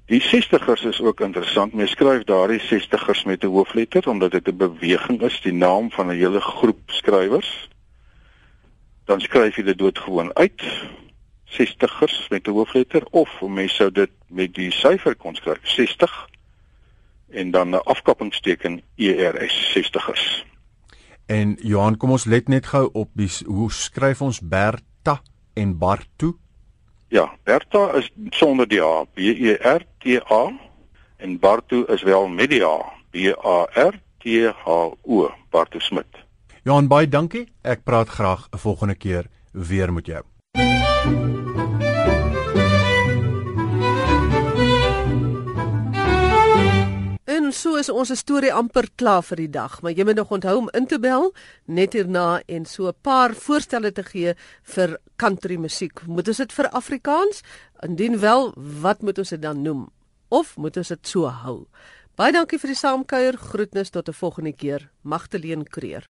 Die 0.06 0.22
60ers 0.22 0.86
is 0.86 1.02
ook 1.02 1.20
interessant. 1.20 1.74
Mens 1.74 1.92
skryf 1.92 2.24
daardie 2.24 2.62
60ers 2.62 3.26
met 3.26 3.44
'n 3.44 3.48
hoofletter 3.48 4.10
omdat 4.10 4.32
dit 4.32 4.48
'n 4.48 4.58
beweging 4.58 5.22
is, 5.22 5.42
die 5.42 5.54
naam 5.54 5.92
van 5.92 6.08
'n 6.08 6.16
hele 6.16 6.42
groep 6.42 6.80
skrywers. 6.86 7.70
Dan 9.06 9.22
skryf 9.22 9.56
jy 9.56 9.64
dit 9.64 9.78
doodgewoon 9.78 10.36
uit. 10.36 10.62
60ers 11.48 12.28
met 12.30 12.48
'n 12.48 12.52
hoofletter 12.52 13.04
of 13.12 13.42
mens 13.42 13.76
sou 13.76 13.92
dit 13.92 14.10
met 14.28 14.54
die 14.54 14.72
syfer 14.72 15.16
kon 15.16 15.36
skryf, 15.36 15.60
60 15.64 16.28
en 17.30 17.52
dan 17.52 17.70
'n 17.70 17.84
afkappingsteken 17.84 18.82
ERS 18.96 19.72
60ers. 19.74 20.46
En 21.26 21.58
Johan, 21.62 21.98
kom 21.98 22.12
ons 22.12 22.26
let 22.26 22.48
net 22.48 22.66
gou 22.66 22.90
op 22.94 23.10
die 23.14 23.32
hoe 23.46 23.72
skryf 23.72 24.22
ons 24.22 24.40
Berta 24.40 25.22
en 25.54 25.78
Bartu? 25.78 26.36
Ja, 27.08 27.32
Bertha 27.44 27.94
is 27.94 28.10
sonder 28.30 28.68
die 28.68 28.82
A, 28.84 29.04
B 29.04 29.18
E 29.20 29.58
R 29.60 29.84
T 30.00 30.20
A 30.32 30.52
en 31.18 31.40
Bartu 31.40 31.84
is 31.88 32.04
wel 32.04 32.28
met 32.28 32.50
die 32.50 32.64
A, 32.66 32.78
B 33.12 33.32
A 33.46 33.68
R 33.90 34.00
T 34.20 34.48
H 34.48 34.68
O, 35.04 35.32
Bartu 35.50 35.80
Smit. 35.80 36.26
Johan, 36.64 36.88
baie 36.88 37.08
dankie. 37.08 37.48
Ek 37.64 37.84
praat 37.84 38.10
graag 38.10 38.48
'n 38.52 38.58
volgende 38.58 38.96
keer 38.96 39.26
weer 39.52 39.94
met 39.94 40.06
jou. 40.06 40.24
En 47.48 47.54
so 47.54 47.78
is 47.80 47.88
ons 47.88 48.12
storie 48.20 48.50
amper 48.52 48.90
klaar 49.00 49.22
vir 49.24 49.40
die 49.40 49.52
dag, 49.54 49.78
maar 49.80 49.94
jy 49.96 50.04
moet 50.04 50.18
nog 50.20 50.32
onthou 50.36 50.56
om 50.58 50.66
in 50.76 50.88
te 50.90 50.98
bel 51.00 51.30
net 51.66 51.94
hierna 51.96 52.42
en 52.48 52.66
so 52.66 52.88
'n 52.88 53.00
paar 53.02 53.32
voorstelle 53.34 53.92
te 53.92 54.04
gee 54.04 54.34
vir 54.64 54.98
country 55.16 55.56
musiek. 55.56 56.02
Moet 56.08 56.28
ons 56.28 56.38
dit 56.38 56.54
vir 56.54 56.70
Afrikaans? 56.70 57.42
Indien 57.84 58.20
wel, 58.20 58.54
wat 58.82 59.02
moet 59.02 59.18
ons 59.18 59.30
dit 59.30 59.42
dan 59.42 59.62
noem? 59.62 59.90
Of 60.30 60.58
moet 60.58 60.78
ons 60.78 60.88
dit 60.88 61.08
so 61.08 61.26
hou? 61.26 61.68
Baie 62.18 62.34
dankie 62.34 62.60
vir 62.60 62.68
die 62.68 62.76
saamkuier. 62.76 63.38
Groetnis 63.38 63.90
tot 63.90 64.10
'n 64.10 64.14
volgende 64.14 64.52
keer. 64.52 64.90
Magteleen 65.04 65.64
Kreer. 65.64 66.04